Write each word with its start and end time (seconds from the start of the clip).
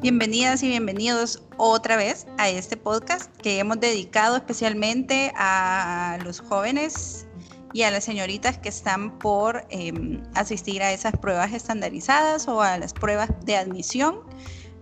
Bienvenidas 0.00 0.62
y 0.62 0.68
bienvenidos 0.68 1.42
otra 1.58 1.96
vez 1.96 2.26
a 2.38 2.48
este 2.48 2.78
podcast 2.78 3.30
que 3.36 3.58
hemos 3.58 3.78
dedicado 3.78 4.36
especialmente 4.36 5.30
a 5.36 6.18
los 6.24 6.40
jóvenes 6.40 7.26
y 7.74 7.82
a 7.82 7.90
las 7.90 8.04
señoritas 8.04 8.56
que 8.56 8.70
están 8.70 9.18
por 9.18 9.66
em, 9.68 10.22
asistir 10.34 10.82
a 10.82 10.92
esas 10.92 11.14
pruebas 11.18 11.52
estandarizadas 11.52 12.48
o 12.48 12.62
a 12.62 12.78
las 12.78 12.94
pruebas 12.94 13.28
de 13.44 13.56
admisión 13.56 14.20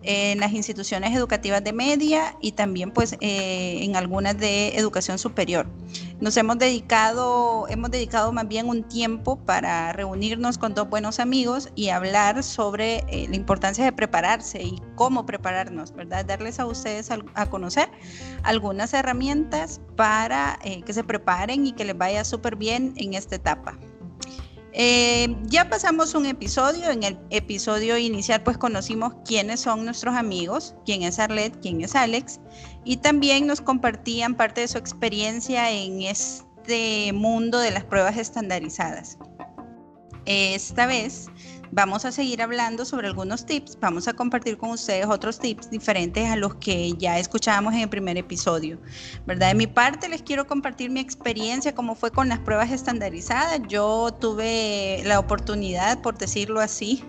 en 0.03 0.39
las 0.39 0.53
instituciones 0.53 1.15
educativas 1.15 1.63
de 1.65 1.73
media 1.73 2.37
y 2.41 2.53
también 2.53 2.93
pues 2.93 3.17
eh, 3.21 3.83
en 3.83 3.97
algunas 3.97 4.39
de 4.39 4.77
educación 4.77 5.19
superior. 5.19 5.67
Nos 6.21 6.37
hemos 6.37 6.59
dedicado, 6.59 7.67
hemos 7.71 7.91
dedicado 7.91 8.31
más 8.31 8.47
bien 8.47 8.69
un 8.69 8.83
tiempo 8.83 9.39
para 9.39 9.91
reunirnos 9.95 10.59
con 10.59 10.75
dos 10.75 10.87
buenos 10.91 11.19
amigos 11.19 11.71
y 11.75 11.89
hablar 11.89 12.43
sobre 12.43 12.99
eh, 13.09 13.27
la 13.27 13.37
importancia 13.37 13.83
de 13.87 13.93
prepararse 13.93 14.63
y 14.63 14.83
cómo 14.97 15.25
prepararnos, 15.25 15.95
¿verdad? 15.95 16.27
Darles 16.27 16.61
a 16.61 16.67
ustedes 16.67 17.11
a, 17.11 17.47
conocer 17.47 17.89
algunas 18.43 18.93
herramientas 18.93 19.81
para 19.97 20.59
eh, 20.63 20.83
que 20.83 20.93
se 20.93 21.05
preparen 21.05 21.67
y 21.67 21.73
que 21.73 21.87
les 21.87 21.97
vaya 21.97 22.23
súper 22.23 22.55
bien 22.55 22.93
en 22.97 23.15
esta 23.15 23.37
etapa. 23.37 23.79
Eh, 24.73 25.37
ya 25.47 25.69
pasamos 25.69 26.15
un 26.15 26.27
episodio, 26.27 26.91
en 26.91 27.03
el 27.03 27.19
episodio 27.31 27.99
inicial 27.99 28.43
pues 28.43 28.57
conocimos 28.57 29.15
quiénes 29.25 29.61
son 29.61 29.85
nuestros 29.85 30.15
amigos, 30.15 30.77
quién 30.85 31.03
es 31.03 31.19
Arlet, 31.19 31.59
quién 31.61 31.81
es 31.81 31.97
Alex, 31.97 32.39
y 32.85 32.99
también 32.99 33.47
nos 33.47 33.61
compartían 33.61 34.37
parte 34.37 34.61
de 34.61 34.69
su 34.69 34.79
experiencia 34.79 35.71
en 35.73 36.03
este 36.03 37.13
mundo 37.13 37.59
de 37.59 37.73
las 37.73 37.85
pruebas 37.85 38.17
estandarizadas. 38.17 39.19
Esta 40.27 40.87
vez 40.87 41.27
vamos 41.73 42.05
a 42.05 42.13
seguir 42.13 42.43
hablando 42.43 42.85
sobre 42.85 43.07
algunos 43.07 43.47
tips, 43.47 43.79
vamos 43.81 44.09
a 44.09 44.13
compartir 44.13 44.57
con 44.59 44.71
ustedes 44.71 45.07
otros 45.07 45.39
tips 45.39 45.71
diferentes 45.71 46.29
a 46.29 46.37
los 46.37 46.57
que 46.57 46.93
ya 46.95 47.19
escuchábamos 47.19 47.75
en 47.75 47.81
el 47.81 47.89
primer 47.89 48.17
episodio. 48.19 48.79
¿Verdad? 49.27 49.49
De 49.49 49.55
mi 49.55 49.67
parte 49.67 50.09
les 50.09 50.23
quiero 50.23 50.47
compartir 50.47 50.91
mi 50.91 51.01
experiencia, 51.01 51.75
cómo 51.75 51.95
fue 51.95 52.11
con 52.11 52.29
las 52.29 52.41
pruebas 52.41 52.71
estandarizadas. 52.71 53.61
Yo 53.69 54.11
tuve 54.21 55.03
la 55.05 55.19
oportunidad, 55.19 56.01
por 56.03 56.19
decirlo 56.19 56.61
así, 56.61 57.05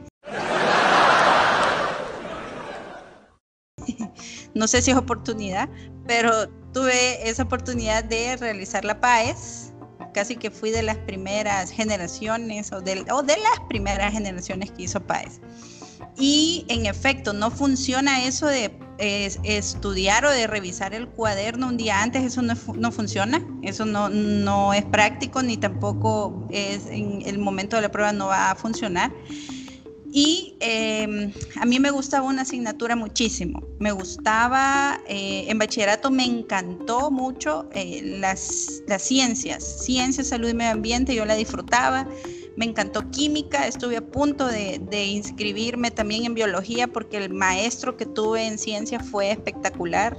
no 4.53 4.67
sé 4.67 4.81
si 4.81 4.91
es 4.91 4.97
oportunidad, 4.97 5.69
pero 6.07 6.47
tuve 6.73 7.29
esa 7.29 7.43
oportunidad 7.43 8.03
de 8.03 8.37
realizar 8.37 8.85
la 8.85 8.99
PAES 8.99 9.70
casi 10.11 10.35
que 10.35 10.51
fui 10.51 10.71
de 10.71 10.83
las 10.83 10.97
primeras 10.97 11.71
generaciones 11.71 12.71
o 12.71 12.81
de, 12.81 12.95
las 12.95 13.59
primeras 13.67 14.13
generaciones 14.13 14.71
que 14.71 14.83
hizo 14.83 14.99
PAES. 15.01 15.41
Y 16.17 16.65
en 16.69 16.85
efecto, 16.85 17.33
no 17.33 17.51
funciona 17.51 18.25
eso 18.25 18.47
de 18.47 18.71
estudiar 18.97 20.25
o 20.25 20.29
de 20.29 20.45
revisar 20.45 20.93
el 20.93 21.07
cuaderno 21.07 21.67
un 21.67 21.77
día 21.77 22.03
antes, 22.03 22.23
eso 22.23 22.41
no, 22.41 22.53
no, 22.75 22.91
funciona, 22.91 23.43
eso 23.63 23.85
no, 23.85 24.09
no 24.09 24.73
es 24.73 24.83
práctico 24.85 25.41
ni 25.41 25.57
tampoco 25.57 26.47
es 26.51 26.85
en 26.85 27.23
el 27.25 27.39
momento 27.39 27.77
de 27.77 27.83
la 27.83 27.91
prueba 27.91 28.11
no 28.11 28.27
va 28.27 28.51
a 28.51 28.55
funcionar. 28.55 29.11
Y 30.13 30.57
em, 30.59 31.31
a 31.55 31.65
mí 31.65 31.79
me 31.79 31.89
gustaba 31.89 32.27
una 32.27 32.41
asignatura 32.41 32.97
muchísimo. 32.97 33.63
Me 33.79 33.93
gustaba, 33.93 34.99
eh, 35.07 35.45
en 35.47 35.57
bachillerato 35.57 36.11
me 36.11 36.25
encantó 36.25 37.11
mucho 37.11 37.69
eh, 37.73 38.01
las, 38.19 38.83
ciencias, 38.99 39.85
ciencias, 39.85 40.27
salud 40.27 40.49
y 40.49 40.53
medio 40.53 40.71
ambiente, 40.71 41.15
yo 41.15 41.23
la 41.25 41.35
disfrutaba. 41.35 42.07
Me 42.57 42.65
encantó 42.65 43.09
química, 43.09 43.65
estuve 43.65 43.95
a 43.95 44.01
punto 44.01 44.47
de, 44.47 45.05
inscribirme 45.05 45.91
también 45.91 46.25
en 46.25 46.33
biología 46.33 46.87
porque 46.87 47.15
el 47.15 47.33
maestro 47.33 47.95
que 47.95 48.05
tuve 48.05 48.45
en 48.45 48.57
ciencia 48.57 48.99
fue 48.99 49.31
espectacular. 49.31 50.17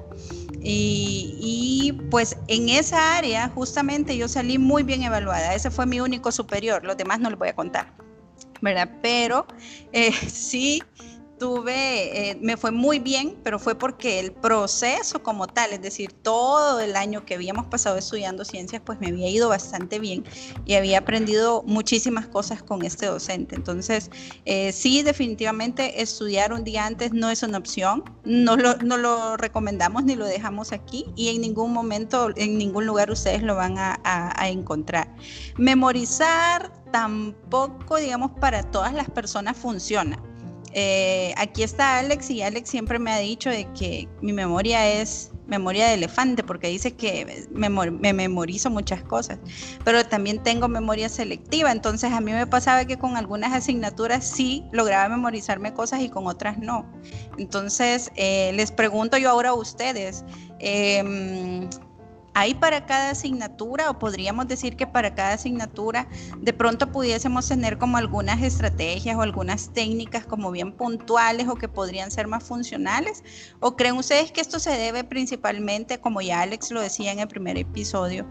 Y, 0.62 1.36
y, 1.38 1.92
pues 2.10 2.36
en 2.48 2.70
esa 2.70 3.18
área 3.18 3.50
justamente 3.50 4.16
yo 4.16 4.26
salí 4.26 4.56
muy 4.56 4.84
bien 4.84 5.02
evaluada. 5.02 5.54
Ese 5.54 5.70
fue 5.70 5.84
mi 5.84 6.00
único 6.00 6.32
superior, 6.32 6.82
los 6.82 6.96
demás 6.96 7.20
no 7.20 7.28
les 7.28 7.38
voy 7.38 7.48
a 7.48 7.54
contar. 7.54 8.01
¿Verdad? 8.62 8.88
Pero 9.02 9.46
eh, 9.92 10.12
sí 10.28 10.82
tuve, 11.42 12.30
eh, 12.30 12.38
me 12.40 12.56
fue 12.56 12.70
muy 12.70 13.00
bien, 13.00 13.36
pero 13.42 13.58
fue 13.58 13.74
porque 13.74 14.20
el 14.20 14.30
proceso 14.30 15.24
como 15.24 15.48
tal, 15.48 15.72
es 15.72 15.82
decir, 15.82 16.12
todo 16.12 16.78
el 16.78 16.94
año 16.94 17.26
que 17.26 17.34
habíamos 17.34 17.66
pasado 17.66 17.98
estudiando 17.98 18.44
ciencias, 18.44 18.80
pues 18.86 19.00
me 19.00 19.08
había 19.08 19.28
ido 19.28 19.48
bastante 19.48 19.98
bien 19.98 20.22
y 20.66 20.74
había 20.74 20.98
aprendido 20.98 21.64
muchísimas 21.66 22.28
cosas 22.28 22.62
con 22.62 22.84
este 22.84 23.06
docente. 23.06 23.56
Entonces, 23.56 24.08
eh, 24.44 24.70
sí, 24.70 25.02
definitivamente 25.02 26.00
estudiar 26.00 26.52
un 26.52 26.62
día 26.62 26.86
antes 26.86 27.12
no 27.12 27.28
es 27.28 27.42
una 27.42 27.58
opción, 27.58 28.04
no 28.22 28.56
lo, 28.56 28.76
no 28.76 28.96
lo 28.96 29.36
recomendamos 29.36 30.04
ni 30.04 30.14
lo 30.14 30.26
dejamos 30.26 30.70
aquí 30.70 31.06
y 31.16 31.30
en 31.34 31.40
ningún 31.40 31.72
momento, 31.72 32.30
en 32.36 32.56
ningún 32.56 32.86
lugar 32.86 33.10
ustedes 33.10 33.42
lo 33.42 33.56
van 33.56 33.78
a, 33.78 33.98
a 34.04 34.48
encontrar. 34.48 35.12
Memorizar 35.58 36.81
tampoco, 36.92 37.96
digamos, 37.96 38.30
para 38.38 38.62
todas 38.62 38.92
las 38.92 39.10
personas 39.10 39.56
funciona. 39.56 40.22
Eh, 40.74 41.34
aquí 41.36 41.62
está 41.62 41.98
Alex 41.98 42.30
y 42.30 42.40
Alex 42.40 42.70
siempre 42.70 42.98
me 42.98 43.12
ha 43.12 43.18
dicho 43.18 43.50
de 43.50 43.70
que 43.72 44.08
mi 44.22 44.32
memoria 44.32 44.86
es 45.00 45.30
memoria 45.46 45.88
de 45.88 45.94
elefante 45.94 46.42
porque 46.42 46.68
dice 46.68 46.92
que 46.92 47.46
me, 47.50 47.68
me, 47.68 48.12
memorizo 48.14 48.70
muchas 48.70 49.02
cosas, 49.02 49.38
pero 49.84 50.06
también 50.06 50.42
tengo 50.42 50.68
memoria 50.68 51.10
selectiva, 51.10 51.72
entonces 51.72 52.10
a 52.12 52.20
mí 52.22 52.32
me 52.32 52.46
pasaba 52.46 52.86
que 52.86 52.96
con 52.96 53.18
algunas 53.18 53.52
asignaturas 53.52 54.24
sí 54.26 54.64
lograba 54.72 55.10
memorizarme 55.10 55.74
cosas 55.74 56.00
y 56.00 56.08
con 56.08 56.26
otras 56.26 56.58
no. 56.58 56.90
Entonces 57.36 58.10
eh, 58.14 58.52
les 58.54 58.72
pregunto 58.72 59.18
yo 59.18 59.28
ahora 59.28 59.50
a 59.50 59.54
ustedes, 59.54 60.24
eh, 60.58 61.68
¿Hay 62.34 62.54
para 62.54 62.86
cada 62.86 63.10
asignatura 63.10 63.90
o 63.90 63.98
podríamos 63.98 64.48
decir 64.48 64.76
que 64.76 64.86
para 64.86 65.14
cada 65.14 65.34
asignatura 65.34 66.08
de 66.38 66.52
pronto 66.54 66.90
pudiésemos 66.90 67.46
tener 67.46 67.76
como 67.76 67.98
algunas 67.98 68.40
estrategias 68.42 69.16
o 69.16 69.22
algunas 69.22 69.72
técnicas 69.72 70.24
como 70.24 70.50
bien 70.50 70.72
puntuales 70.72 71.48
o 71.48 71.56
que 71.56 71.68
podrían 71.68 72.10
ser 72.10 72.28
más 72.28 72.42
funcionales? 72.42 73.22
¿O 73.60 73.76
creen 73.76 73.96
ustedes 73.96 74.32
que 74.32 74.40
esto 74.40 74.58
se 74.58 74.70
debe 74.70 75.04
principalmente, 75.04 76.00
como 76.00 76.22
ya 76.22 76.40
Alex 76.40 76.70
lo 76.70 76.80
decía 76.80 77.12
en 77.12 77.18
el 77.18 77.28
primer 77.28 77.58
episodio, 77.58 78.26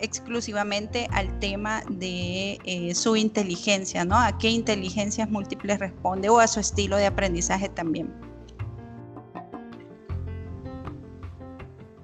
exclusivamente 0.00 1.08
al 1.10 1.38
tema 1.40 1.82
de 1.90 2.58
eh, 2.64 2.94
su 2.94 3.16
inteligencia, 3.16 4.04
¿no? 4.04 4.16
¿A 4.16 4.38
qué 4.38 4.50
inteligencias 4.50 5.28
múltiples 5.28 5.80
responde 5.80 6.28
o 6.28 6.38
a 6.38 6.46
su 6.46 6.60
estilo 6.60 6.96
de 6.96 7.06
aprendizaje 7.06 7.68
también? 7.68 8.25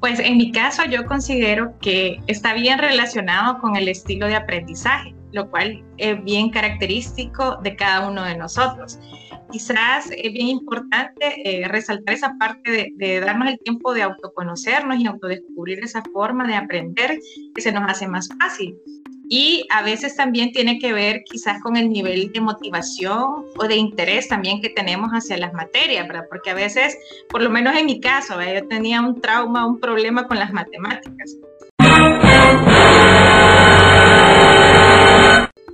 Pues 0.02 0.18
en 0.18 0.36
mi 0.36 0.50
caso 0.50 0.82
yo 0.84 1.06
considero 1.06 1.78
que 1.78 2.18
está 2.26 2.54
bien 2.54 2.80
relacionado 2.80 3.60
con 3.60 3.76
el 3.76 3.86
estilo 3.86 4.26
de 4.26 4.34
aprendizaje, 4.34 5.14
lo 5.30 5.48
cual 5.48 5.80
es 5.96 6.22
bien 6.24 6.50
característico 6.50 7.58
de 7.62 7.76
cada 7.76 8.08
uno 8.08 8.24
de 8.24 8.36
nosotros. 8.36 8.98
Quizás 9.52 10.10
es 10.10 10.32
bien 10.32 10.48
importante 10.48 11.36
eh, 11.44 11.68
resaltar 11.68 12.16
esa 12.16 12.36
parte 12.36 12.92
de, 12.96 13.20
darnos 13.20 13.50
el 13.50 13.60
tiempo 13.60 13.94
de 13.94 14.02
autoconocernos 14.02 14.98
y 14.98 15.06
autodescubrir 15.06 15.78
esa 15.84 16.02
forma 16.12 16.48
de 16.48 16.56
aprender 16.56 17.20
que 17.54 17.62
se 17.62 17.70
nos 17.70 17.88
hace 17.88 18.08
más 18.08 18.28
fácil 18.40 18.76
y 19.34 19.64
a 19.70 19.82
veces 19.82 20.14
también 20.14 20.52
tiene 20.52 20.78
que 20.78 20.92
ver 20.92 21.22
quizás 21.24 21.62
con 21.62 21.78
el 21.78 21.88
nivel 21.88 22.30
de 22.32 22.40
motivación 22.42 23.46
o 23.56 23.64
de 23.66 23.76
interés 23.76 24.28
también 24.28 24.60
que 24.60 24.68
tenemos 24.68 25.10
hacia 25.10 25.38
las 25.38 25.54
materias, 25.54 26.06
¿verdad? 26.06 26.26
Porque 26.28 26.50
a 26.50 26.54
veces, 26.54 26.98
por 27.30 27.40
lo 27.40 27.48
menos 27.48 27.74
en 27.74 27.86
mi 27.86 27.98
caso, 27.98 28.34
yo 28.42 28.68
tenía 28.68 29.00
un 29.00 29.22
trauma, 29.22 29.66
un 29.66 29.80
problema 29.80 30.28
con 30.28 30.38
las 30.38 30.52
matemáticas. 30.52 31.34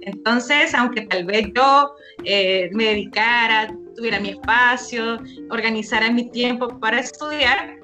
Entonces, 0.02 0.72
aunque 0.74 1.00
tal 1.08 1.24
vez 1.24 1.48
yo 1.52 1.96
eh, 2.22 2.70
me 2.74 2.84
dedicara, 2.84 3.74
tuviera 3.96 4.20
mi 4.20 4.28
espacio, 4.28 5.18
organizara 5.50 6.12
mi 6.12 6.30
tiempo 6.30 6.78
para 6.78 7.00
estudiar, 7.00 7.74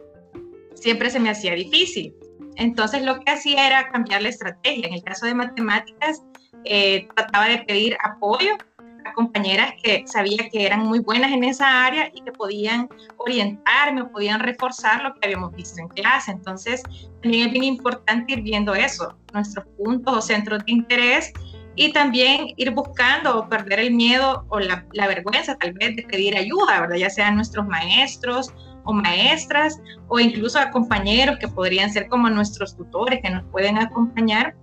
siempre 0.74 1.10
se 1.10 1.18
me 1.18 1.30
hacía 1.30 1.52
difícil. 1.56 2.14
Entonces 2.56 3.02
lo 3.02 3.20
que 3.20 3.32
hacía 3.32 3.66
era 3.66 3.88
cambiar 3.90 4.22
la 4.22 4.28
estrategia. 4.28 4.86
En 4.86 4.94
el 4.94 5.02
caso 5.02 5.26
de 5.26 5.34
matemáticas, 5.34 6.22
eh, 6.64 7.08
trataba 7.14 7.46
de 7.46 7.58
pedir 7.58 7.96
apoyo 8.02 8.56
a 9.04 9.12
compañeras 9.12 9.74
que 9.82 10.04
sabía 10.06 10.48
que 10.50 10.64
eran 10.64 10.86
muy 10.86 11.00
buenas 11.00 11.30
en 11.32 11.44
esa 11.44 11.84
área 11.84 12.10
y 12.14 12.22
que 12.22 12.32
podían 12.32 12.88
orientarme 13.18 14.02
o 14.02 14.10
podían 14.10 14.40
reforzar 14.40 15.02
lo 15.02 15.14
que 15.14 15.20
habíamos 15.26 15.52
visto 15.52 15.80
en 15.80 15.88
clase. 15.88 16.30
Entonces, 16.30 16.82
también 17.22 17.48
es 17.48 17.52
bien 17.52 17.64
importante 17.64 18.32
ir 18.32 18.42
viendo 18.42 18.74
eso, 18.74 19.14
nuestros 19.32 19.66
puntos 19.76 20.16
o 20.16 20.20
centros 20.22 20.64
de 20.64 20.72
interés 20.72 21.32
y 21.76 21.92
también 21.92 22.54
ir 22.56 22.70
buscando 22.70 23.38
o 23.38 23.48
perder 23.48 23.80
el 23.80 23.92
miedo 23.92 24.46
o 24.48 24.60
la, 24.60 24.86
la 24.92 25.08
vergüenza 25.08 25.56
tal 25.56 25.72
vez 25.72 25.96
de 25.96 26.02
pedir 26.04 26.36
ayuda, 26.36 26.80
¿verdad? 26.80 26.96
Ya 26.96 27.10
sean 27.10 27.34
nuestros 27.34 27.66
maestros 27.66 28.52
o 28.84 28.92
maestras 28.92 29.80
o 30.08 30.20
incluso 30.20 30.58
a 30.58 30.70
compañeros 30.70 31.38
que 31.38 31.48
podrían 31.48 31.92
ser 31.92 32.08
como 32.08 32.30
nuestros 32.30 32.76
tutores 32.76 33.20
que 33.22 33.30
nos 33.30 33.44
pueden 33.50 33.78
acompañar 33.78 34.54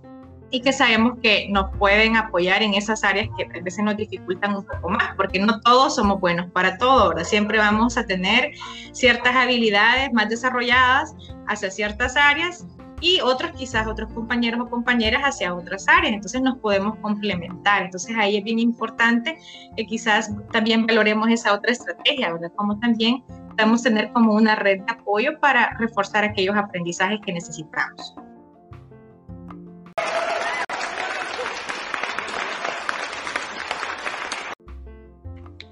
y 0.52 0.60
que 0.60 0.72
sabemos 0.72 1.18
que 1.22 1.48
nos 1.50 1.74
pueden 1.78 2.14
apoyar 2.14 2.62
en 2.62 2.74
esas 2.74 3.02
áreas 3.04 3.28
que 3.36 3.44
a 3.44 3.62
veces 3.62 3.82
nos 3.82 3.96
dificultan 3.96 4.54
un 4.54 4.64
poco 4.64 4.90
más, 4.90 5.14
porque 5.16 5.40
no 5.40 5.60
todos 5.62 5.96
somos 5.96 6.20
buenos 6.20 6.50
para 6.52 6.76
todo, 6.76 7.08
¿verdad? 7.08 7.24
Siempre 7.24 7.56
vamos 7.56 7.96
a 7.96 8.04
tener 8.04 8.52
ciertas 8.92 9.34
habilidades 9.34 10.12
más 10.12 10.28
desarrolladas 10.28 11.16
hacia 11.48 11.70
ciertas 11.70 12.16
áreas 12.16 12.66
y 13.00 13.20
otros 13.20 13.50
quizás 13.52 13.86
otros 13.86 14.12
compañeros 14.12 14.60
o 14.60 14.70
compañeras 14.70 15.22
hacia 15.24 15.54
otras 15.54 15.88
áreas, 15.88 16.14
entonces 16.14 16.40
nos 16.40 16.58
podemos 16.58 16.96
complementar, 16.98 17.82
entonces 17.82 18.14
ahí 18.16 18.36
es 18.36 18.44
bien 18.44 18.60
importante 18.60 19.36
que 19.76 19.86
quizás 19.86 20.30
también 20.52 20.86
valoremos 20.86 21.28
esa 21.28 21.52
otra 21.54 21.72
estrategia, 21.72 22.32
¿verdad? 22.32 22.52
Como 22.54 22.78
también 22.78 23.24
podemos 23.56 23.82
tener 23.82 24.12
como 24.12 24.34
una 24.34 24.56
red 24.56 24.80
de 24.80 24.92
apoyo 24.92 25.38
para 25.40 25.76
reforzar 25.78 26.24
aquellos 26.24 26.56
aprendizajes 26.56 27.20
que 27.24 27.32
necesitamos. 27.32 28.14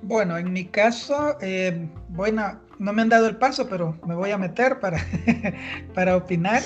Bueno, 0.03 0.37
en 0.39 0.53
mi 0.53 0.65
caso, 0.65 1.37
eh, 1.41 1.89
bueno, 2.09 2.61
no 2.79 2.93
me 2.93 3.03
han 3.03 3.09
dado 3.09 3.29
el 3.29 3.37
paso, 3.37 3.69
pero 3.69 3.97
me 4.05 4.15
voy 4.15 4.33
a 4.33 4.39
meter 4.39 4.81
para, 4.81 4.99
para 5.95 6.17
opinar. 6.17 6.63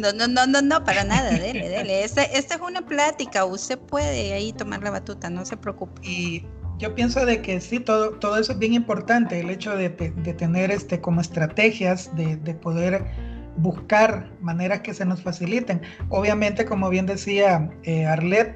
No, 0.00 0.12
no, 0.12 0.28
no, 0.28 0.46
no, 0.46 0.62
no, 0.62 0.84
para 0.84 1.04
nada, 1.04 1.30
dele, 1.30 1.68
dele. 1.68 2.04
Esta, 2.04 2.22
esta 2.22 2.54
es 2.54 2.60
una 2.60 2.82
plática, 2.82 3.44
usted 3.44 3.78
puede 3.78 4.32
ahí 4.32 4.52
tomar 4.52 4.82
la 4.82 4.90
batuta, 4.90 5.28
no 5.28 5.44
se 5.44 5.56
preocupe. 5.56 6.00
Y 6.02 6.46
yo 6.84 6.94
pienso 6.94 7.24
de 7.24 7.40
que 7.40 7.62
sí, 7.62 7.80
todo, 7.80 8.10
todo 8.10 8.36
eso 8.36 8.52
es 8.52 8.58
bien 8.58 8.74
importante, 8.74 9.40
el 9.40 9.48
hecho 9.48 9.74
de, 9.74 9.88
de 9.88 10.34
tener 10.34 10.70
este, 10.70 11.00
como 11.00 11.22
estrategias, 11.22 12.14
de, 12.14 12.36
de, 12.36 12.52
poder 12.52 13.06
buscar 13.56 14.30
maneras 14.42 14.80
que 14.80 14.92
se 14.92 15.06
nos 15.06 15.22
faciliten. 15.22 15.80
Obviamente, 16.10 16.66
como 16.66 16.90
bien 16.90 17.06
decía 17.06 17.70
eh, 17.84 18.04
Arlet, 18.04 18.54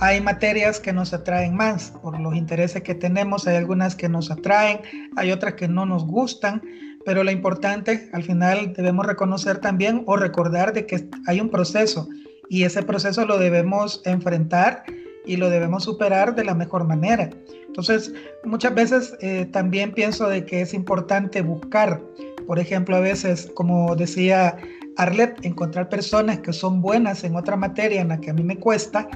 hay 0.00 0.20
materias 0.20 0.80
que 0.80 0.92
nos 0.92 1.14
atraen 1.14 1.56
más 1.56 1.92
por 2.02 2.20
los 2.20 2.34
intereses 2.34 2.82
que 2.82 2.94
tenemos, 2.94 3.46
hay 3.46 3.56
algunas 3.56 3.96
que 3.96 4.10
nos 4.10 4.30
atraen, 4.30 4.80
hay 5.16 5.32
otras 5.32 5.54
que 5.54 5.66
no 5.66 5.86
nos 5.86 6.04
gustan, 6.04 6.60
pero 7.06 7.24
lo 7.24 7.30
importante 7.30 8.10
al 8.12 8.22
final 8.22 8.74
debemos 8.74 9.06
reconocer 9.06 9.60
también 9.60 10.02
o 10.04 10.18
recordar 10.18 10.74
de 10.74 10.84
que 10.84 11.08
hay 11.26 11.40
un 11.40 11.48
proceso 11.48 12.06
y 12.50 12.64
ese 12.64 12.82
proceso 12.82 13.24
lo 13.24 13.38
debemos 13.38 14.02
enfrentar 14.04 14.84
y 15.24 15.36
lo 15.36 15.50
debemos 15.50 15.84
superar 15.84 16.34
de 16.34 16.44
la 16.44 16.54
mejor 16.54 16.86
manera. 16.86 17.30
Entonces, 17.66 18.12
muchas 18.44 18.74
veces 18.74 19.16
eh, 19.20 19.46
también 19.52 19.92
pienso 19.92 20.28
de 20.28 20.44
que 20.44 20.60
es 20.60 20.74
importante 20.74 21.42
buscar, 21.42 22.00
por 22.46 22.58
ejemplo, 22.58 22.96
a 22.96 23.00
veces, 23.00 23.50
como 23.54 23.96
decía 23.96 24.56
Arlet, 24.96 25.44
encontrar 25.44 25.88
personas 25.88 26.40
que 26.40 26.52
son 26.52 26.82
buenas 26.82 27.24
en 27.24 27.36
otra 27.36 27.56
materia 27.56 28.00
en 28.00 28.08
la 28.08 28.20
que 28.20 28.30
a 28.30 28.34
mí 28.34 28.42
me 28.42 28.58
cuesta 28.58 29.08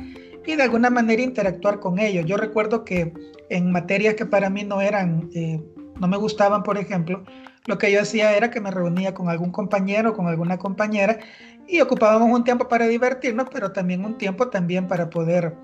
y 0.46 0.54
de 0.54 0.62
alguna 0.62 0.90
manera 0.90 1.22
interactuar 1.22 1.80
con 1.80 1.98
ellos. 1.98 2.24
Yo 2.26 2.36
recuerdo 2.36 2.84
que 2.84 3.12
en 3.50 3.72
materias 3.72 4.14
que 4.14 4.26
para 4.26 4.48
mí 4.48 4.64
no 4.64 4.80
eran, 4.80 5.28
eh, 5.34 5.60
no 6.00 6.08
me 6.08 6.16
gustaban, 6.16 6.62
por 6.62 6.78
ejemplo, 6.78 7.24
lo 7.66 7.78
que 7.78 7.90
yo 7.90 8.00
hacía 8.00 8.36
era 8.36 8.50
que 8.50 8.60
me 8.60 8.70
reunía 8.70 9.12
con 9.12 9.28
algún 9.28 9.50
compañero, 9.50 10.14
con 10.14 10.28
alguna 10.28 10.56
compañera 10.56 11.18
y 11.68 11.80
ocupábamos 11.80 12.30
un 12.30 12.44
tiempo 12.44 12.68
para 12.68 12.86
divertirnos, 12.86 13.48
pero 13.52 13.72
también 13.72 14.04
un 14.04 14.16
tiempo 14.16 14.48
también 14.48 14.86
para 14.86 15.10
poder 15.10 15.54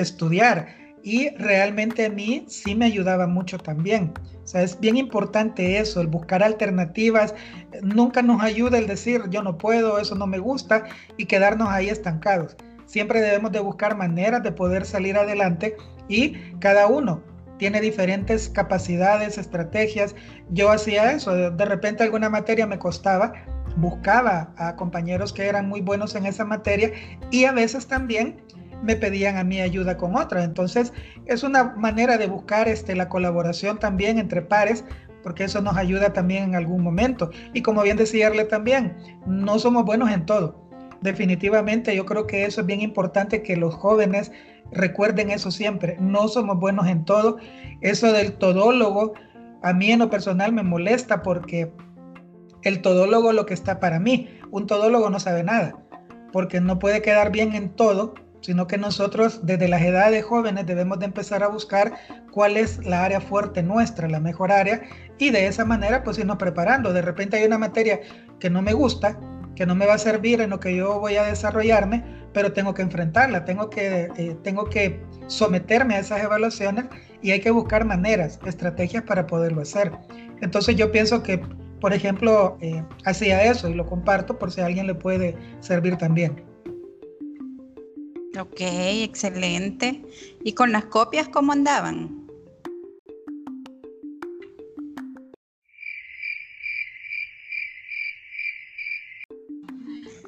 estudiar. 0.00 0.68
Y 1.02 1.30
realmente 1.36 2.06
a 2.06 2.10
mí 2.10 2.44
sí 2.48 2.74
me 2.74 2.84
ayudaba 2.84 3.26
mucho 3.26 3.58
también. 3.58 4.12
O 4.44 4.46
sea, 4.46 4.62
es 4.62 4.78
bien 4.78 4.96
importante 4.96 5.78
eso, 5.78 6.00
el 6.00 6.08
buscar 6.08 6.42
alternativas. 6.42 7.34
Nunca 7.82 8.20
nos 8.22 8.42
ayuda 8.42 8.78
el 8.78 8.86
decir 8.86 9.22
yo 9.30 9.42
no 9.42 9.56
puedo, 9.56 9.98
eso 9.98 10.14
no 10.14 10.26
me 10.26 10.38
gusta 10.38 10.84
y 11.16 11.26
quedarnos 11.26 11.68
ahí 11.68 11.88
estancados. 11.88 12.56
Siempre 12.86 13.20
debemos 13.20 13.52
de 13.52 13.60
buscar 13.60 13.96
maneras 13.96 14.42
de 14.42 14.52
poder 14.52 14.84
salir 14.84 15.16
adelante 15.16 15.76
y 16.08 16.32
cada 16.58 16.88
uno 16.88 17.22
tiene 17.58 17.80
diferentes 17.80 18.48
capacidades, 18.48 19.38
estrategias. 19.38 20.16
Yo 20.50 20.72
hacía 20.72 21.12
eso, 21.12 21.50
de 21.50 21.64
repente 21.64 22.02
alguna 22.02 22.28
materia 22.28 22.66
me 22.66 22.78
costaba, 22.78 23.32
buscaba 23.76 24.52
a 24.56 24.74
compañeros 24.76 25.32
que 25.32 25.46
eran 25.46 25.68
muy 25.68 25.80
buenos 25.80 26.14
en 26.14 26.26
esa 26.26 26.44
materia 26.44 26.90
y 27.30 27.44
a 27.44 27.52
veces 27.52 27.86
también 27.86 28.42
me 28.82 28.96
pedían 28.96 29.36
a 29.36 29.44
mí 29.44 29.60
ayuda 29.60 29.96
con 29.96 30.16
otra. 30.16 30.44
Entonces 30.44 30.92
es 31.26 31.42
una 31.42 31.64
manera 31.74 32.18
de 32.18 32.26
buscar 32.26 32.68
este, 32.68 32.94
la 32.94 33.08
colaboración 33.08 33.78
también 33.78 34.18
entre 34.18 34.42
pares 34.42 34.84
porque 35.22 35.44
eso 35.44 35.60
nos 35.60 35.76
ayuda 35.76 36.12
también 36.12 36.44
en 36.44 36.54
algún 36.54 36.82
momento. 36.82 37.30
Y 37.52 37.62
como 37.62 37.82
bien 37.82 37.98
decíarle 37.98 38.44
también, 38.44 38.96
no 39.26 39.58
somos 39.58 39.84
buenos 39.84 40.10
en 40.10 40.24
todo 40.24 40.70
definitivamente 41.00 41.96
yo 41.96 42.06
creo 42.06 42.26
que 42.26 42.44
eso 42.44 42.60
es 42.60 42.66
bien 42.66 42.80
importante 42.80 43.42
que 43.42 43.56
los 43.56 43.74
jóvenes 43.74 44.32
recuerden 44.70 45.30
eso 45.30 45.50
siempre. 45.50 45.96
No 45.98 46.28
somos 46.28 46.58
buenos 46.58 46.86
en 46.86 47.04
todo. 47.04 47.38
Eso 47.80 48.12
del 48.12 48.34
todólogo, 48.34 49.14
a 49.62 49.72
mí 49.72 49.90
en 49.90 50.00
lo 50.00 50.10
personal 50.10 50.52
me 50.52 50.62
molesta 50.62 51.22
porque 51.22 51.72
el 52.62 52.82
todólogo 52.82 53.32
lo 53.32 53.46
que 53.46 53.54
está 53.54 53.80
para 53.80 53.98
mí, 53.98 54.28
un 54.50 54.66
todólogo 54.66 55.08
no 55.10 55.18
sabe 55.18 55.42
nada, 55.42 55.78
porque 56.32 56.60
no 56.60 56.78
puede 56.78 57.00
quedar 57.00 57.32
bien 57.32 57.54
en 57.54 57.70
todo, 57.70 58.14
sino 58.40 58.66
que 58.66 58.78
nosotros 58.78 59.40
desde 59.42 59.68
las 59.68 59.82
edades 59.82 60.24
jóvenes 60.24 60.66
debemos 60.66 60.98
de 60.98 61.06
empezar 61.06 61.42
a 61.42 61.48
buscar 61.48 61.94
cuál 62.30 62.56
es 62.56 62.84
la 62.84 63.04
área 63.04 63.20
fuerte 63.20 63.62
nuestra, 63.62 64.08
la 64.08 64.20
mejor 64.20 64.52
área, 64.52 64.82
y 65.18 65.30
de 65.30 65.46
esa 65.46 65.64
manera 65.64 66.02
pues 66.02 66.18
irnos 66.18 66.38
preparando. 66.38 66.92
De 66.92 67.02
repente 67.02 67.36
hay 67.36 67.44
una 67.44 67.58
materia 67.58 68.00
que 68.38 68.50
no 68.50 68.62
me 68.62 68.72
gusta, 68.72 69.18
que 69.54 69.66
no 69.66 69.74
me 69.74 69.86
va 69.86 69.94
a 69.94 69.98
servir 69.98 70.40
en 70.40 70.50
lo 70.50 70.60
que 70.60 70.74
yo 70.74 70.98
voy 70.98 71.16
a 71.16 71.24
desarrollarme, 71.24 72.02
pero 72.32 72.52
tengo 72.52 72.74
que 72.74 72.82
enfrentarla, 72.82 73.44
tengo 73.44 73.68
que, 73.68 74.08
eh, 74.16 74.36
tengo 74.42 74.64
que 74.64 75.02
someterme 75.26 75.96
a 75.96 75.98
esas 75.98 76.22
evaluaciones 76.22 76.86
y 77.22 77.32
hay 77.32 77.40
que 77.40 77.50
buscar 77.50 77.84
maneras, 77.84 78.38
estrategias 78.46 79.02
para 79.02 79.26
poderlo 79.26 79.62
hacer. 79.62 79.92
Entonces 80.40 80.76
yo 80.76 80.90
pienso 80.90 81.22
que, 81.22 81.42
por 81.80 81.92
ejemplo, 81.92 82.56
eh, 82.60 82.82
hacía 83.04 83.44
eso 83.44 83.68
y 83.68 83.74
lo 83.74 83.86
comparto 83.86 84.38
por 84.38 84.50
si 84.50 84.60
a 84.60 84.66
alguien 84.66 84.86
le 84.86 84.94
puede 84.94 85.36
servir 85.60 85.96
también. 85.96 86.49
Ok, 88.40 88.60
excelente. 88.60 90.02
¿Y 90.42 90.54
con 90.54 90.72
las 90.72 90.86
copias 90.86 91.28
cómo 91.28 91.52
andaban? 91.52 92.26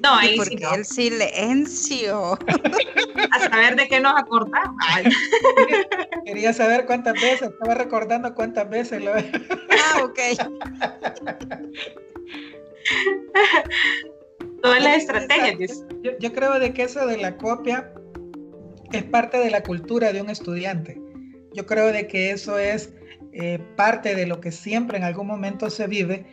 No, 0.03 0.15
ahí 0.15 0.37
porque 0.37 0.63
el 0.75 0.85
silencio. 0.85 2.39
A 3.33 3.41
saber 3.49 3.77
de 3.77 3.89
qué 3.89 4.01
nos 4.01 4.21
acordamos. 4.21 4.77
Quería 6.27 6.53
saber 6.53 6.85
cuántas 6.87 7.15
veces, 7.15 7.51
estaba 7.51 7.75
recordando 7.75 8.35
cuántas 8.35 8.69
veces 8.69 9.01
lo 9.03 9.15
Ah, 9.15 10.03
ok. 10.03 10.19
Todas 14.63 14.83
las 14.83 14.97
estrategias. 14.99 15.85
Yo, 16.21 16.33
creo 16.33 16.59
de 16.59 16.75
que 16.75 16.83
eso 16.83 17.07
de 17.07 17.17
la 17.17 17.37
copia 17.37 17.95
es 18.93 19.05
parte 19.05 19.39
de 19.39 19.51
la 19.51 19.63
cultura 19.63 20.13
de 20.13 20.23
un 20.23 20.31
estudiante. 20.31 21.01
Yo 21.55 21.67
creo 21.67 21.93
de 21.93 22.07
que 22.07 22.31
eso 22.31 22.59
es 22.59 22.93
eh, 23.33 23.59
parte 23.77 24.15
de 24.15 24.27
lo 24.27 24.41
que 24.41 24.53
siempre 24.53 24.99
en 24.99 25.05
algún 25.05 25.27
momento 25.27 25.71
se 25.71 25.87
vive 25.87 26.27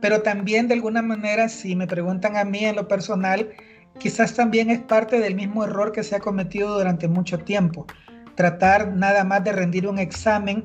pero 0.00 0.22
también 0.22 0.68
de 0.68 0.74
alguna 0.74 1.02
manera, 1.02 1.48
si 1.48 1.74
me 1.74 1.86
preguntan 1.86 2.36
a 2.36 2.44
mí 2.44 2.64
en 2.64 2.76
lo 2.76 2.88
personal, 2.88 3.50
quizás 3.98 4.34
también 4.34 4.70
es 4.70 4.80
parte 4.80 5.20
del 5.20 5.34
mismo 5.34 5.64
error 5.64 5.92
que 5.92 6.02
se 6.02 6.16
ha 6.16 6.20
cometido 6.20 6.76
durante 6.76 7.08
mucho 7.08 7.38
tiempo. 7.38 7.86
Tratar 8.34 8.94
nada 8.94 9.24
más 9.24 9.42
de 9.44 9.52
rendir 9.52 9.88
un 9.88 9.98
examen, 9.98 10.64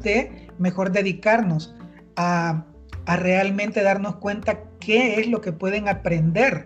de 0.00 0.48
mejor 0.58 0.90
dedicarnos 0.90 1.74
a, 2.16 2.64
a 3.06 3.16
realmente 3.16 3.82
darnos 3.82 4.16
cuenta 4.16 4.58
qué 4.80 5.20
es 5.20 5.28
lo 5.28 5.40
que 5.40 5.52
pueden 5.52 5.88
aprender 5.88 6.64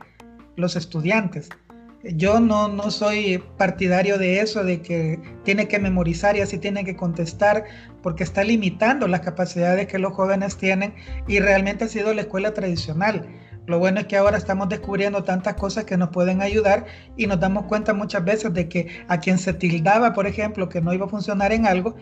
los 0.57 0.77
estudiantes. 0.77 1.49
Yo 2.05 2.39
no, 2.39 2.69
no 2.69 2.93
soy 2.93 3.43
partidario 3.57 4.19
de 4.19 4.41
eso, 4.41 4.63
de 4.63 4.81
que 4.83 5.21
tiene 5.45 5.67
que 5.67 5.81
memorizar 5.81 6.37
y 6.37 6.41
así 6.41 6.59
tiene 6.59 6.85
que 6.85 6.95
contestar, 6.95 7.65
porque 8.03 8.23
está 8.23 8.45
limitando 8.45 9.09
las 9.09 9.21
capacidades 9.21 9.89
que 9.89 9.99
los 9.99 10.13
jóvenes 10.13 10.57
tienen 10.57 10.95
y 11.27 11.41
realmente 11.41 11.85
ha 11.85 11.89
sido 11.89 12.15
la 12.15 12.23
escuela 12.23 12.55
tradicional. 12.55 13.27
Lo 13.67 13.79
bueno 13.79 14.01
es 14.01 14.07
que 14.07 14.17
ahora 14.17 14.39
estamos 14.39 14.69
descubriendo 14.69 15.25
tantas 15.25 15.55
cosas 15.55 15.85
que 15.85 15.97
nos 15.97 16.11
pueden 16.11 16.41
ayudar 16.41 16.87
y 17.17 17.27
nos 17.27 17.41
damos 17.41 17.65
cuenta 17.67 17.93
muchas 17.93 18.25
veces 18.25 18.55
de 18.55 18.69
que 18.69 19.05
a 19.09 19.19
quien 19.19 19.37
se 19.37 19.53
tildaba, 19.53 20.15
por 20.15 20.27
ejemplo, 20.27 20.69
que 20.69 20.81
no 20.81 20.95
iba 20.95 21.07
a 21.07 21.11
funcionar 21.11 21.53
en 21.53 21.67
algo, 21.67 21.97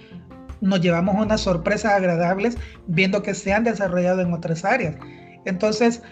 nos 0.61 0.81
llevamos 0.81 1.17
unas 1.17 1.41
sorpresas 1.41 1.95
agradables 1.95 2.57
viendo 2.87 3.23
que 3.23 3.35
se 3.35 3.53
han 3.53 3.65
desarrollado 3.65 4.21
en 4.21 4.33
otras 4.33 4.65
áreas. 4.65 4.97
Entonces, 5.45 6.03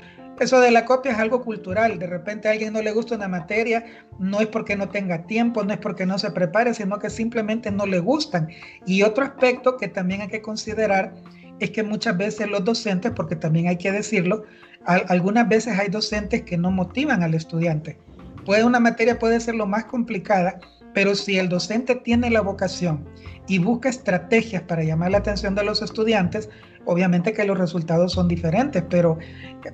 eso 0.41 0.61
de 0.61 0.71
la 0.71 0.85
copia 0.85 1.12
es 1.12 1.19
algo 1.19 1.43
cultural. 1.43 1.99
De 1.99 2.07
repente 2.07 2.49
a 2.49 2.53
alguien 2.53 2.73
no 2.73 2.83
le 2.83 2.93
gusta 2.93 3.14
una 3.14 3.29
materia, 3.29 3.85
no 4.19 4.41
es 4.41 4.47
porque 4.49 4.76
no 4.76 4.88
tenga 4.88 5.26
tiempo, 5.26 5.64
no 5.64 5.73
es 5.73 5.79
porque 5.79 6.07
no 6.07 6.19
se 6.19 6.31
prepare, 6.31 6.75
sino 6.75 6.99
que 6.99 7.11
simplemente 7.11 7.71
no 7.71 7.87
le 7.87 8.00
gustan. 8.00 8.49
Y 8.87 9.03
otro 9.03 9.25
aspecto 9.25 9.76
que 9.76 9.88
también 9.88 10.23
hay 10.23 10.29
que 10.29 10.43
considerar 10.43 11.14
es 11.61 11.71
que 11.71 11.83
muchas 11.83 12.17
veces 12.17 12.49
los 12.49 12.64
docentes, 12.64 13.12
porque 13.14 13.37
también 13.37 13.69
hay 13.69 13.76
que 13.76 13.93
decirlo, 13.93 14.45
algunas 14.85 15.49
veces 15.49 15.79
hay 15.79 15.88
docentes 15.88 16.43
que 16.43 16.59
no 16.59 16.71
motivan 16.71 17.23
al 17.23 17.35
estudiante. 17.35 17.97
Puede, 18.45 18.64
una 18.64 18.81
materia 18.81 19.19
puede 19.19 19.41
ser 19.41 19.55
lo 19.55 19.67
más 19.67 19.85
complicada, 19.85 20.59
pero 20.93 21.14
si 21.14 21.38
el 21.38 21.49
docente 21.49 21.97
tiene 21.97 22.31
la 22.31 22.41
vocación 22.41 23.05
y 23.49 23.59
busca 23.59 23.88
estrategias 23.88 24.62
para 24.62 24.85
llamar 24.85 25.11
la 25.11 25.19
atención 25.19 25.55
de 25.55 25.64
los 25.64 25.83
estudiantes, 25.83 26.49
obviamente 26.87 27.33
que 27.33 27.45
los 27.45 27.59
resultados 27.59 28.12
son 28.12 28.29
diferentes, 28.29 28.83
pero 28.88 29.19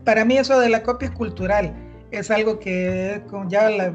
para 0.05 0.25
mí 0.25 0.37
eso 0.37 0.59
de 0.59 0.69
la 0.69 0.83
copia 0.83 1.09
es 1.09 1.14
cultural, 1.14 1.75
es 2.11 2.31
algo 2.31 2.59
que 2.59 3.23
ya 3.49 3.71
la 3.71 3.95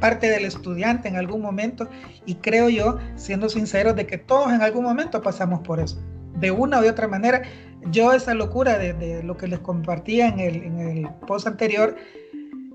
parte 0.00 0.30
del 0.30 0.44
estudiante 0.44 1.08
en 1.08 1.16
algún 1.16 1.42
momento 1.42 1.88
y 2.26 2.36
creo 2.36 2.68
yo, 2.68 2.98
siendo 3.16 3.48
sincero, 3.48 3.92
de 3.92 4.06
que 4.06 4.18
todos 4.18 4.52
en 4.52 4.62
algún 4.62 4.84
momento 4.84 5.22
pasamos 5.22 5.60
por 5.60 5.80
eso, 5.80 6.00
de 6.38 6.50
una 6.50 6.80
de 6.80 6.90
otra 6.90 7.06
manera. 7.06 7.42
Yo 7.90 8.12
esa 8.12 8.34
locura 8.34 8.78
de, 8.78 9.22
lo 9.22 9.36
que 9.36 9.46
les 9.46 9.58
compartía 9.60 10.28
en 10.28 10.40
el, 10.40 10.56
en 10.62 10.80
el 10.80 11.08
post 11.26 11.46
anterior, 11.46 11.96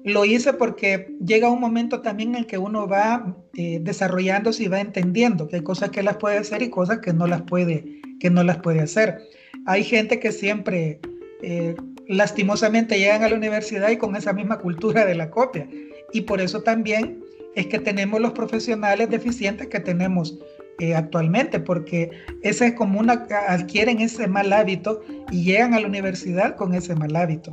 lo 0.05 0.23
hice 0.23 0.53
porque 0.53 1.17
llega 1.25 1.49
un 1.49 1.59
momento 1.59 2.01
también 2.01 2.35
en 2.35 2.45
que 2.45 2.59
uno 2.59 2.87
va 2.87 3.35
eh, 3.55 3.79
desarrollándose 3.81 4.63
y 4.63 4.67
va 4.67 4.79
entendiendo 4.79 5.47
que 5.47 5.57
hay 5.57 5.63
cosas 5.63 5.89
que 5.89 6.03
las 6.03 6.17
puede 6.17 6.37
hacer 6.37 6.61
y 6.61 6.69
cosas 6.69 6.99
que 6.99 7.11
no 7.11 7.25
las 7.25 7.41
puede, 7.41 8.01
que 8.19 8.29
no 8.29 8.43
las 8.43 8.57
puede 8.57 8.81
hacer. 8.81 9.17
Hay 9.65 9.83
gente 9.83 10.19
que 10.19 10.31
siempre 10.31 10.99
eh, 11.41 11.75
lastimosamente 12.07 12.99
llegan 12.99 13.23
a 13.23 13.29
la 13.29 13.35
universidad 13.35 13.89
y 13.89 13.97
con 13.97 14.15
esa 14.15 14.31
misma 14.31 14.59
cultura 14.59 15.05
de 15.07 15.15
la 15.15 15.31
copia. 15.31 15.67
Y 16.13 16.21
por 16.21 16.39
eso 16.39 16.61
también 16.61 17.23
es 17.55 17.65
que 17.65 17.79
tenemos 17.79 18.21
los 18.21 18.33
profesionales 18.33 19.09
deficientes 19.09 19.67
que 19.67 19.79
tenemos 19.79 20.37
eh, 20.77 20.93
actualmente, 20.93 21.59
porque 21.59 22.11
ese 22.43 22.67
es 22.67 22.73
como 22.73 22.99
una, 22.99 23.25
adquieren 23.47 24.01
ese 24.01 24.27
mal 24.27 24.53
hábito 24.53 25.01
y 25.31 25.45
llegan 25.45 25.73
a 25.73 25.79
la 25.79 25.87
universidad 25.87 26.55
con 26.57 26.75
ese 26.75 26.93
mal 26.93 27.15
hábito. 27.15 27.51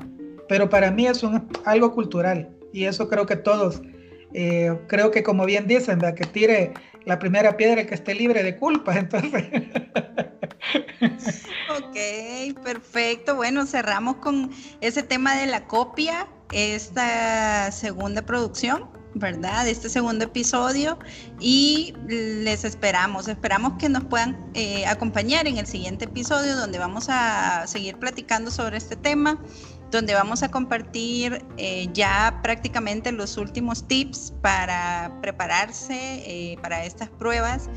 Pero 0.53 0.69
para 0.69 0.91
mí 0.91 1.07
es 1.07 1.23
un, 1.23 1.49
algo 1.65 1.95
cultural 1.95 2.47
y 2.75 2.85
eso 2.85 3.09
creo 3.09 3.25
que 3.25 3.37
todos, 3.37 3.81
eh, 4.35 4.79
creo 4.87 5.11
que 5.11 5.23
como 5.23 5.47
bien 5.47 5.67
dicen, 5.67 6.01
que 6.15 6.27
tire 6.27 6.75
la 7.07 7.19
primera 7.19 7.57
piedra 7.57 7.87
que 7.87 7.95
esté 7.95 8.15
libre 8.15 8.43
de 8.43 8.59
culpa, 8.59 8.95
entonces... 8.99 9.45
ok, 11.75 12.63
perfecto. 12.63 13.35
Bueno, 13.35 13.65
cerramos 13.65 14.17
con 14.17 14.51
ese 14.83 15.03
tema 15.03 15.37
de 15.37 15.47
la 15.47 15.65
copia, 15.65 16.29
esta 16.53 17.73
segunda 17.73 18.21
producción. 18.21 18.91
¿Verdad? 19.15 19.69
Este 19.69 19.89
segundo 19.89 20.25
episodio 20.25 20.99
y 21.39 21.95
les 22.07 22.65
esperamos, 22.65 23.29
esperamos 23.29 23.75
que 23.79 23.89
nos 23.89 24.05
puedan 24.05 24.37
eh, 24.55 24.87
acompañar 24.87 25.47
en 25.47 25.59
el 25.59 25.67
siguiente 25.67 26.07
episodio 26.07 26.57
donde 26.57 26.79
vamos 26.79 27.07
a 27.09 27.67
seguir 27.67 27.97
platicando 27.99 28.51
sobre 28.51 28.79
este 28.79 28.97
tema, 28.97 29.39
donde 29.91 30.15
vamos 30.15 30.43
a 30.43 30.51
compartir 30.51 31.45
eh, 31.59 31.89
ya 31.93 32.41
prácticamente 32.43 33.13
los 33.13 33.37
últimos 33.37 33.87
tips 33.87 34.33
para 34.41 35.19
prepararse 35.21 35.95
eh, 35.95 36.57
para 36.63 36.85
estas 36.85 37.11
pruebas 37.11 37.69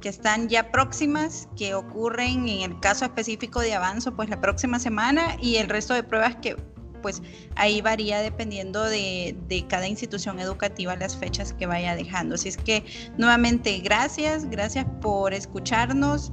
que 0.00 0.08
están 0.08 0.48
ya 0.48 0.70
próximas, 0.70 1.48
que 1.56 1.74
ocurren 1.74 2.48
en 2.48 2.70
el 2.70 2.80
caso 2.80 3.04
específico 3.04 3.60
de 3.60 3.74
Avanzo, 3.74 4.14
pues 4.14 4.30
la 4.30 4.40
próxima 4.40 4.78
semana 4.78 5.36
y 5.40 5.56
el 5.56 5.68
resto 5.68 5.92
de 5.92 6.04
pruebas 6.04 6.36
que 6.36 6.56
pues 7.00 7.22
ahí 7.56 7.80
varía 7.80 8.20
dependiendo 8.20 8.84
de, 8.84 9.36
de, 9.48 9.66
cada 9.66 9.88
institución 9.88 10.38
educativa 10.40 10.96
las 10.96 11.16
fechas 11.16 11.52
que 11.52 11.66
vaya 11.66 11.94
dejando. 11.94 12.34
Así 12.34 12.48
es 12.48 12.56
que 12.56 12.84
nuevamente 13.16 13.78
gracias, 13.78 14.48
gracias 14.50 14.86
por 15.00 15.34
escucharnos, 15.34 16.32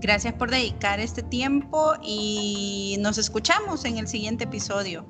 gracias 0.00 0.34
por 0.34 0.50
dedicar 0.50 1.00
este 1.00 1.22
tiempo 1.22 1.94
y 2.02 2.96
nos 3.00 3.18
escuchamos 3.18 3.84
en 3.84 3.98
el 3.98 4.08
siguiente 4.08 4.44
episodio. 4.44 5.06